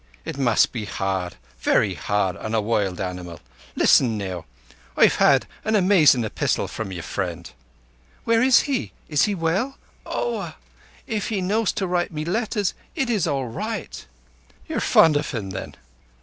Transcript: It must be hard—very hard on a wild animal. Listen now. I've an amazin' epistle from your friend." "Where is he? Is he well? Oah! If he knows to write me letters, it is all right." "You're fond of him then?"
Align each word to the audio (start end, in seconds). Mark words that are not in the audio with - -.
It 0.25 0.35
must 0.35 0.71
be 0.71 0.85
hard—very 0.85 1.93
hard 1.93 2.35
on 2.37 2.55
a 2.55 2.59
wild 2.59 2.99
animal. 2.99 3.39
Listen 3.75 4.17
now. 4.17 4.45
I've 4.97 5.21
an 5.21 5.75
amazin' 5.75 6.23
epistle 6.25 6.67
from 6.67 6.91
your 6.91 7.03
friend." 7.03 7.47
"Where 8.23 8.41
is 8.41 8.61
he? 8.61 8.93
Is 9.09 9.25
he 9.25 9.35
well? 9.35 9.77
Oah! 10.07 10.55
If 11.05 11.27
he 11.29 11.39
knows 11.39 11.71
to 11.73 11.85
write 11.85 12.11
me 12.11 12.25
letters, 12.25 12.73
it 12.95 13.11
is 13.11 13.27
all 13.27 13.47
right." 13.47 14.03
"You're 14.67 14.79
fond 14.79 15.17
of 15.17 15.29
him 15.29 15.51
then?" 15.51 15.75